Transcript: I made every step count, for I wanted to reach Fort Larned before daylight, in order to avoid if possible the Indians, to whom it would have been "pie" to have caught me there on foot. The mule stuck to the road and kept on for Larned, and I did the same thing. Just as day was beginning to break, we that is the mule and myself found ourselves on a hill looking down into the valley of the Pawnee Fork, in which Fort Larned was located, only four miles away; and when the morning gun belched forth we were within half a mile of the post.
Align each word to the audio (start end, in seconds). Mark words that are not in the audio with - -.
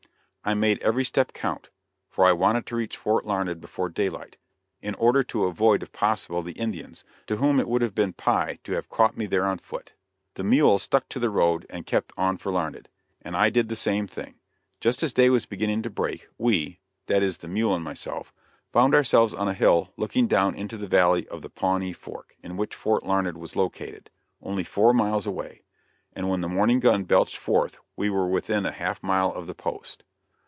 I 0.43 0.55
made 0.55 0.81
every 0.81 1.05
step 1.05 1.33
count, 1.33 1.69
for 2.09 2.25
I 2.25 2.31
wanted 2.31 2.65
to 2.65 2.75
reach 2.75 2.97
Fort 2.97 3.27
Larned 3.27 3.61
before 3.61 3.89
daylight, 3.89 4.39
in 4.81 4.95
order 4.95 5.21
to 5.21 5.43
avoid 5.43 5.83
if 5.83 5.91
possible 5.91 6.41
the 6.41 6.53
Indians, 6.53 7.03
to 7.27 7.35
whom 7.37 7.59
it 7.59 7.67
would 7.67 7.83
have 7.83 7.93
been 7.93 8.13
"pie" 8.13 8.57
to 8.63 8.71
have 8.71 8.89
caught 8.89 9.15
me 9.15 9.27
there 9.27 9.45
on 9.45 9.59
foot. 9.59 9.93
The 10.33 10.43
mule 10.43 10.79
stuck 10.79 11.07
to 11.09 11.19
the 11.19 11.29
road 11.29 11.67
and 11.69 11.85
kept 11.85 12.11
on 12.17 12.37
for 12.37 12.51
Larned, 12.51 12.89
and 13.21 13.37
I 13.37 13.51
did 13.51 13.69
the 13.69 13.75
same 13.75 14.07
thing. 14.07 14.33
Just 14.79 15.03
as 15.03 15.13
day 15.13 15.29
was 15.29 15.45
beginning 15.45 15.83
to 15.83 15.91
break, 15.91 16.27
we 16.39 16.79
that 17.05 17.21
is 17.21 17.37
the 17.37 17.47
mule 17.47 17.75
and 17.75 17.83
myself 17.83 18.33
found 18.73 18.95
ourselves 18.95 19.35
on 19.35 19.47
a 19.47 19.53
hill 19.53 19.93
looking 19.95 20.25
down 20.25 20.55
into 20.55 20.75
the 20.75 20.87
valley 20.87 21.27
of 21.27 21.43
the 21.43 21.51
Pawnee 21.51 21.93
Fork, 21.93 22.35
in 22.41 22.57
which 22.57 22.73
Fort 22.73 23.03
Larned 23.05 23.37
was 23.37 23.55
located, 23.55 24.09
only 24.41 24.63
four 24.63 24.91
miles 24.91 25.27
away; 25.27 25.61
and 26.13 26.29
when 26.29 26.41
the 26.41 26.49
morning 26.49 26.79
gun 26.79 27.03
belched 27.03 27.37
forth 27.37 27.77
we 27.95 28.09
were 28.09 28.27
within 28.27 28.63
half 28.63 29.03
a 29.03 29.05
mile 29.05 29.31
of 29.31 29.45
the 29.45 29.53
post. 29.53 30.03